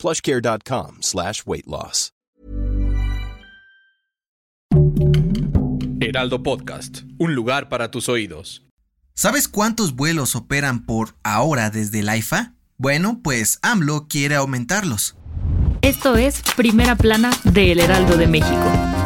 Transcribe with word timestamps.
plushcare.com 0.00 0.98
slash 1.02 1.42
weight 1.46 1.66
loss. 1.66 2.12
Heraldo 6.00 6.42
Podcast, 6.42 7.02
un 7.18 7.34
lugar 7.34 7.68
para 7.68 7.90
tus 7.90 8.08
oídos. 8.08 8.64
¿Sabes 9.14 9.48
cuántos 9.48 9.94
vuelos 9.94 10.34
operan 10.34 10.86
por 10.86 11.14
ahora 11.22 11.70
desde 11.70 12.00
el 12.00 12.08
AIFA? 12.08 12.54
Bueno, 12.78 13.20
pues 13.22 13.58
AMLO 13.62 14.08
quiere 14.08 14.34
aumentarlos. 14.34 15.14
Esto 15.82 16.16
es 16.16 16.42
Primera 16.56 16.96
Plana 16.96 17.30
de 17.44 17.72
El 17.72 17.80
Heraldo 17.80 18.16
de 18.16 18.26
México. 18.26 18.99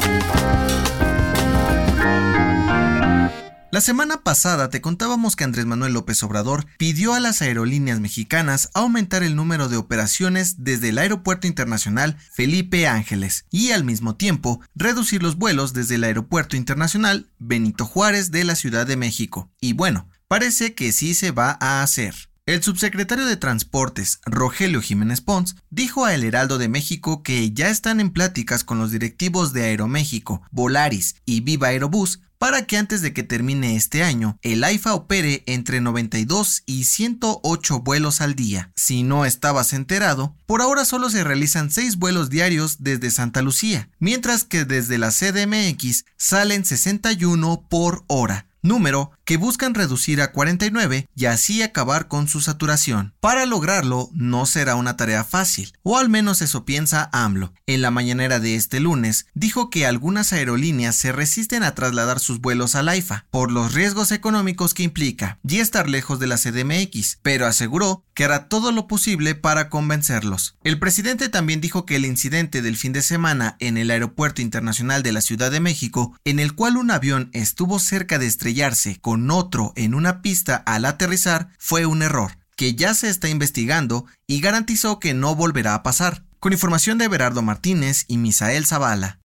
La 3.75 3.81
semana 3.81 4.23
pasada 4.23 4.71
te 4.71 4.81
contábamos 4.81 5.35
que 5.35 5.43
Andrés 5.43 5.67
Manuel 5.67 5.95
López 5.95 6.23
Obrador 6.23 6.65
pidió 6.79 7.13
a 7.13 7.19
las 7.19 7.43
aerolíneas 7.43 7.99
mexicanas 7.99 8.71
aumentar 8.73 9.25
el 9.25 9.35
número 9.35 9.69
de 9.69 9.77
operaciones 9.77 10.63
desde 10.63 10.91
el 10.91 10.99
Aeropuerto 10.99 11.49
Internacional 11.49 12.17
Felipe 12.33 12.87
Ángeles 12.87 13.47
y 13.51 13.73
al 13.73 13.83
mismo 13.83 14.15
tiempo 14.15 14.61
reducir 14.77 15.25
los 15.25 15.39
vuelos 15.39 15.73
desde 15.73 15.97
el 15.97 16.05
Aeropuerto 16.05 16.57
Internacional 16.57 17.33
Benito 17.41 17.85
Juárez 17.85 18.31
de 18.31 18.45
la 18.45 18.55
Ciudad 18.55 18.87
de 18.87 18.97
México. 18.97 19.51
Y 19.61 19.73
bueno, 19.73 20.09
parece 20.29 20.75
que 20.75 20.93
sí 20.93 21.13
se 21.13 21.33
va 21.33 21.59
a 21.61 21.83
hacer. 21.83 22.15
El 22.47 22.63
subsecretario 22.63 23.27
de 23.27 23.37
Transportes, 23.37 24.21
Rogelio 24.25 24.83
Jiménez 24.83 25.21
Pons, 25.21 25.57
dijo 25.71 26.05
a 26.05 26.15
El 26.15 26.23
Heraldo 26.23 26.59
de 26.59 26.69
México 26.69 27.25
que 27.25 27.51
ya 27.53 27.71
están 27.71 27.99
en 27.99 28.11
pláticas 28.11 28.63
con 28.63 28.79
los 28.79 28.93
directivos 28.93 29.53
de 29.53 29.65
Aeroméxico, 29.65 30.43
Volaris 30.53 31.17
y 31.25 31.41
Viva 31.41 31.69
Aerobús 31.69 32.21
para 32.45 32.67
que 32.67 32.77
antes 32.77 33.01
de 33.01 33.15
que 33.15 33.23
termine 33.23 33.75
este 33.75 34.03
año, 34.03 34.39
el 34.43 34.65
AIFA 34.65 34.93
opere 34.93 35.43
entre 35.47 35.81
92 35.81 36.63
y 36.67 36.85
108 36.85 37.81
vuelos 37.81 38.21
al 38.21 38.35
día. 38.35 38.71
Si 38.77 39.03
no 39.03 39.25
estabas 39.25 39.73
enterado, 39.73 40.37
por 40.45 40.61
ahora 40.61 40.85
solo 40.85 41.09
se 41.09 41.25
realizan 41.25 41.71
6 41.71 41.97
vuelos 41.97 42.29
diarios 42.29 42.83
desde 42.83 43.11
Santa 43.11 43.41
Lucía, 43.41 43.89
mientras 43.99 44.45
que 44.45 44.67
desde 44.67 44.99
la 44.99 45.11
CDMX 45.11 46.05
salen 46.19 46.67
61 46.67 47.67
por 47.71 48.05
hora 48.09 48.47
número 48.65 49.13
que 49.25 49.37
buscan 49.37 49.75
reducir 49.75 50.21
a 50.21 50.33
49 50.33 51.09
y 51.15 51.25
así 51.27 51.63
acabar 51.63 52.09
con 52.09 52.29
su 52.29 52.41
saturación. 52.41 53.15
Para 53.21 53.47
lograrlo 53.47 54.11
no 54.13 54.47
será 54.47 54.77
una 54.77 54.97
tarea 54.97 55.25
fácil, 55.25 55.73
o 55.83 55.99
al 55.99 56.09
menos 56.09 56.43
eso 56.43 56.65
piensa 56.65 57.09
AMLO. 57.13 57.53
En 57.67 57.83
la 57.83 57.91
mañanera 57.91 58.41
de 58.41 58.55
este 58.55 58.81
lunes 58.81 59.27
dijo 59.35 59.71
que 59.71 59.87
algunas 59.87 60.33
aerolíneas 60.33 60.97
se 60.97 61.13
resisten 61.13 61.63
a 61.63 61.75
trasladar 61.75 62.21
sus 62.21 62.41
vuelos 62.41 62.75
al 62.75 62.89
AIFA 62.89 63.27
por 63.31 63.51
los 63.51 63.75
riesgos 63.75 64.13
económicos 64.13 64.75
que 64.75 64.83
implica 64.83 65.39
y 65.47 65.59
estar 65.59 65.89
lejos 65.89 66.19
de 66.19 66.27
la 66.27 66.37
CDMX, 66.37 67.19
pero 67.23 67.47
aseguró 67.47 68.05
que 68.15 68.25
hará 68.25 68.49
todo 68.49 68.73
lo 68.73 68.87
posible 68.87 69.35
para 69.35 69.69
convencerlos. 69.69 70.57
El 70.63 70.79
presidente 70.79 71.29
también 71.29 71.61
dijo 71.61 71.85
que 71.85 71.97
el 71.97 72.07
incidente 72.07 72.63
del 72.63 72.77
fin 72.77 72.93
de 72.93 73.03
semana 73.03 73.57
en 73.61 73.77
el 73.77 73.91
Aeropuerto 73.91 74.43
Internacional 74.43 75.03
de 75.03 75.13
la 75.13 75.21
Ciudad 75.21 75.51
de 75.51 75.61
México, 75.61 76.17
en 76.25 76.39
el 76.39 76.55
cual 76.55 76.77
un 76.77 76.91
avión 76.91 77.31
estuvo 77.33 77.79
cerca 77.79 78.19
de 78.19 78.27
estrellarse 78.27 78.99
con 79.01 79.14
otro 79.31 79.73
en 79.77 79.95
una 79.95 80.23
pista 80.23 80.57
al 80.57 80.85
aterrizar, 80.85 81.49
fue 81.59 81.87
un 81.87 82.03
error, 82.03 82.39
que 82.57 82.75
ya 82.75 82.95
se 82.95 83.09
está 83.09 83.29
investigando 83.29 84.07
y 84.27 84.41
garantizó 84.41 84.99
que 85.01 85.15
no 85.15 85.35
volverá 85.35 85.75
a 85.75 85.83
pasar. 85.83 86.25
Con 86.41 86.53
información 86.53 86.99
de 86.99 87.09
Berardo 87.09 87.43
Martínez 87.43 88.05
y 88.07 88.19
Misael 88.19 88.67
Zavala. 88.67 89.21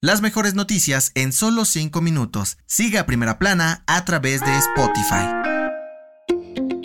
Las 0.00 0.20
mejores 0.20 0.54
noticias 0.54 1.10
en 1.14 1.32
solo 1.32 1.64
5 1.64 2.00
minutos. 2.00 2.58
Siga 2.66 3.00
a 3.00 3.06
Primera 3.06 3.38
Plana 3.38 3.82
a 3.86 4.04
través 4.04 4.40
de 4.42 4.56
Spotify. 4.58 5.26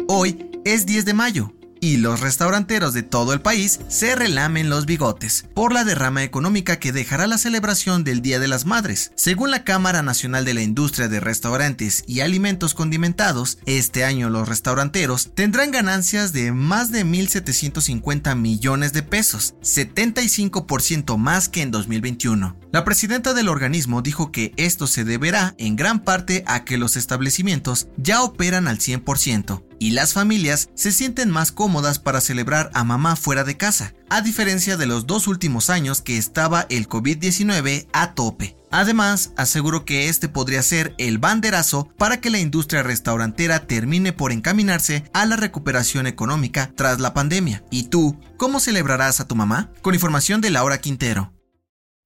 Hoy 0.08 0.50
es 0.66 0.86
10 0.86 1.06
de 1.06 1.14
mayo 1.14 1.54
y 1.80 1.98
los 1.98 2.20
restauranteros 2.20 2.94
de 2.94 3.04
todo 3.04 3.34
el 3.34 3.42
país 3.42 3.80
se 3.88 4.16
relamen 4.16 4.70
los 4.70 4.86
bigotes 4.86 5.46
por 5.54 5.74
la 5.74 5.84
derrama 5.84 6.24
económica 6.24 6.80
que 6.80 6.92
dejará 6.92 7.28
la 7.28 7.38
celebración 7.38 8.04
del 8.04 8.22
Día 8.22 8.40
de 8.40 8.48
las 8.48 8.66
Madres. 8.66 9.12
Según 9.16 9.52
la 9.52 9.64
Cámara 9.64 10.02
Nacional 10.02 10.46
de 10.46 10.54
la 10.54 10.62
Industria 10.62 11.08
de 11.08 11.20
Restaurantes 11.20 12.04
y 12.08 12.22
Alimentos 12.22 12.74
Condimentados, 12.74 13.58
este 13.66 14.04
año 14.04 14.30
los 14.30 14.48
restauranteros 14.48 15.32
tendrán 15.34 15.72
ganancias 15.72 16.34
de 16.34 16.52
más 16.52 16.92
de 16.92 17.06
1.750 17.06 18.36
millones 18.36 18.94
de 18.94 19.04
pesos, 19.04 19.56
75% 19.62 21.18
más 21.18 21.50
que 21.50 21.62
en 21.62 21.72
2021. 21.72 22.58
La 22.72 22.84
presidenta 22.84 23.34
del 23.34 23.50
organismo 23.50 24.02
dijo 24.02 24.32
que 24.32 24.54
esto 24.58 24.88
se 24.88 25.04
deberá 25.04 25.56
en 25.58 25.76
gran 25.76 26.04
parte 26.04 26.44
a 26.46 26.66
que 26.66 26.78
los 26.78 26.98
establecimientos 26.98 27.88
ya 27.98 28.22
operan 28.22 28.68
al 28.68 28.78
100% 28.78 29.69
y 29.80 29.92
las 29.92 30.14
familias 30.14 30.70
se 30.76 30.92
sienten 30.92 31.32
más 31.32 31.52
cómodas 31.52 31.98
para 31.98 32.22
celebrar 32.22 32.70
a 32.74 32.84
mamá 32.84 33.16
fuera 33.16 33.44
de 33.44 33.58
casa, 33.58 33.94
a 34.10 34.22
diferencia 34.22 34.78
de 34.78 34.86
los 34.86 35.08
dos 35.08 35.28
últimos 35.28 35.70
años 35.70 36.02
que 36.02 36.18
estaba 36.18 36.68
el 36.70 36.88
COVID-19 36.88 37.88
a 37.94 38.14
tope. 38.14 38.56
Además, 38.72 39.32
aseguró 39.36 39.84
que 39.84 40.10
este 40.10 40.30
podría 40.30 40.62
ser 40.62 40.94
el 41.00 41.18
banderazo 41.18 41.90
para 41.98 42.22
que 42.22 42.30
la 42.30 42.40
industria 42.40 42.84
restaurantera 42.84 43.66
termine 43.66 44.14
por 44.14 44.32
encaminarse 44.32 45.06
a 45.14 45.26
la 45.26 45.38
recuperación 45.38 46.06
económica 46.06 46.72
tras 46.76 47.00
la 47.00 47.14
pandemia. 47.14 47.64
¿Y 47.72 47.84
tú, 47.84 48.20
cómo 48.38 48.60
celebrarás 48.60 49.20
a 49.20 49.28
tu 49.28 49.36
mamá? 49.36 49.72
Con 49.82 49.96
información 49.96 50.42
de 50.42 50.52
Laura 50.52 50.78
Quintero. 50.80 51.34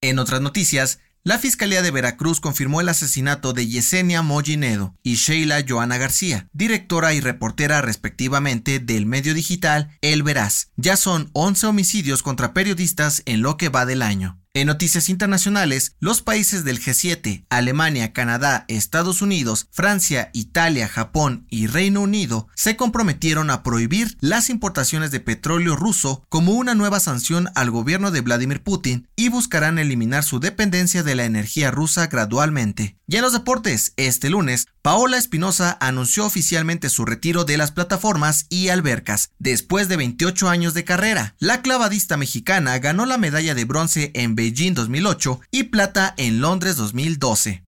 En 0.00 0.18
otras 0.18 0.40
noticias, 0.40 1.00
la 1.24 1.38
Fiscalía 1.38 1.80
de 1.80 1.90
Veracruz 1.90 2.38
confirmó 2.38 2.82
el 2.82 2.88
asesinato 2.90 3.54
de 3.54 3.66
Yesenia 3.66 4.20
Mollinedo 4.20 4.94
y 5.02 5.14
Sheila 5.14 5.64
Joana 5.66 5.96
García, 5.96 6.48
directora 6.52 7.14
y 7.14 7.20
reportera 7.20 7.80
respectivamente 7.80 8.78
del 8.78 9.06
medio 9.06 9.32
digital 9.32 9.96
El 10.02 10.22
Veraz. 10.22 10.68
Ya 10.76 10.98
son 10.98 11.30
11 11.32 11.66
homicidios 11.66 12.22
contra 12.22 12.52
periodistas 12.52 13.22
en 13.24 13.40
lo 13.40 13.56
que 13.56 13.70
va 13.70 13.86
del 13.86 14.02
año. 14.02 14.43
En 14.56 14.68
noticias 14.68 15.08
internacionales, 15.08 15.96
los 15.98 16.22
países 16.22 16.62
del 16.62 16.80
G7, 16.80 17.44
Alemania, 17.50 18.12
Canadá, 18.12 18.64
Estados 18.68 19.20
Unidos, 19.20 19.66
Francia, 19.72 20.30
Italia, 20.32 20.86
Japón 20.86 21.44
y 21.50 21.66
Reino 21.66 22.02
Unido, 22.02 22.46
se 22.54 22.76
comprometieron 22.76 23.50
a 23.50 23.64
prohibir 23.64 24.16
las 24.20 24.50
importaciones 24.50 25.10
de 25.10 25.18
petróleo 25.18 25.74
ruso 25.74 26.22
como 26.28 26.52
una 26.52 26.76
nueva 26.76 27.00
sanción 27.00 27.48
al 27.56 27.72
gobierno 27.72 28.12
de 28.12 28.20
Vladimir 28.20 28.62
Putin 28.62 29.08
y 29.16 29.28
buscarán 29.28 29.80
eliminar 29.80 30.22
su 30.22 30.38
dependencia 30.38 31.02
de 31.02 31.16
la 31.16 31.24
energía 31.24 31.72
rusa 31.72 32.06
gradualmente. 32.06 32.96
Y 33.08 33.16
en 33.16 33.22
los 33.22 33.32
deportes, 33.32 33.92
este 33.96 34.30
lunes, 34.30 34.68
Paola 34.84 35.16
Espinosa 35.16 35.78
anunció 35.80 36.26
oficialmente 36.26 36.90
su 36.90 37.06
retiro 37.06 37.46
de 37.46 37.56
las 37.56 37.72
plataformas 37.72 38.44
y 38.50 38.68
albercas, 38.68 39.30
después 39.38 39.88
de 39.88 39.96
28 39.96 40.46
años 40.50 40.74
de 40.74 40.84
carrera. 40.84 41.36
La 41.38 41.62
clavadista 41.62 42.18
mexicana 42.18 42.78
ganó 42.80 43.06
la 43.06 43.16
medalla 43.16 43.54
de 43.54 43.64
bronce 43.64 44.10
en 44.12 44.34
Beijing 44.34 44.74
2008 44.74 45.40
y 45.50 45.62
plata 45.64 46.12
en 46.18 46.42
Londres 46.42 46.76
2012. 46.76 47.64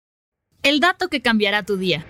El 0.61 0.81
dato 0.81 1.07
que 1.07 1.21
cambiará 1.21 1.63
tu 1.63 1.77
día. 1.77 2.05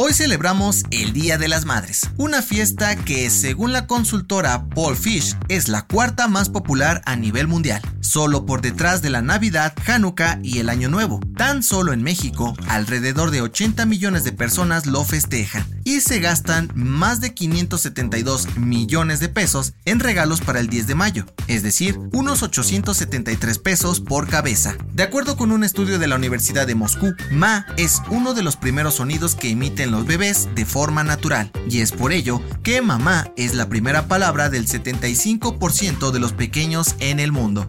Hoy 0.00 0.12
celebramos 0.12 0.84
el 0.92 1.12
Día 1.12 1.38
de 1.38 1.48
las 1.48 1.64
Madres, 1.64 2.02
una 2.18 2.40
fiesta 2.40 2.94
que 2.96 3.30
según 3.30 3.72
la 3.72 3.88
consultora 3.88 4.68
Paul 4.68 4.96
Fish 4.96 5.36
es 5.48 5.68
la 5.68 5.86
cuarta 5.86 6.28
más 6.28 6.48
popular 6.50 7.02
a 7.04 7.16
nivel 7.16 7.48
mundial, 7.48 7.82
solo 8.00 8.46
por 8.46 8.60
detrás 8.60 9.02
de 9.02 9.10
la 9.10 9.22
Navidad, 9.22 9.74
Hanukkah 9.86 10.40
y 10.42 10.58
el 10.58 10.68
Año 10.68 10.88
Nuevo. 10.88 11.20
Tan 11.36 11.62
solo 11.62 11.92
en 11.92 12.02
México, 12.02 12.54
alrededor 12.68 13.30
de 13.30 13.42
80 13.42 13.86
millones 13.86 14.24
de 14.24 14.32
personas 14.32 14.86
lo 14.86 15.04
festejan 15.04 15.66
y 15.84 16.00
se 16.00 16.20
gastan 16.20 16.70
más 16.74 17.20
de 17.20 17.32
572 17.32 18.56
millones 18.56 19.20
de 19.20 19.28
pesos 19.28 19.72
en 19.84 20.00
regalos 20.00 20.40
para 20.40 20.60
el 20.60 20.68
10 20.68 20.86
de 20.86 20.94
mayo, 20.94 21.26
es 21.46 21.62
decir, 21.62 21.98
unos 22.12 22.42
873 22.42 23.58
pesos 23.58 24.00
por 24.00 24.28
cabeza. 24.28 24.76
De 24.92 25.02
acuerdo 25.02 25.36
con 25.36 25.50
un 25.50 25.64
estudio 25.64 25.98
de 25.98 26.06
la 26.06 26.16
Universidad 26.16 26.66
de 26.66 26.74
Moscú, 26.74 27.14
Ma 27.30 27.66
es 27.76 28.02
uno 28.10 28.34
de 28.34 28.42
los 28.42 28.56
primeros 28.56 28.96
sonidos 28.96 29.34
que 29.34 29.50
emiten 29.50 29.90
los 29.90 30.06
bebés 30.06 30.48
de 30.54 30.66
forma 30.66 31.04
natural, 31.04 31.50
y 31.70 31.80
es 31.80 31.92
por 31.92 32.12
ello 32.12 32.42
que 32.62 32.82
mamá 32.82 33.32
es 33.36 33.54
la 33.54 33.68
primera 33.68 34.08
palabra 34.08 34.50
del 34.50 34.66
75% 34.66 36.10
de 36.10 36.20
los 36.20 36.32
pequeños 36.32 36.96
en 37.00 37.20
el 37.20 37.32
mundo. 37.32 37.68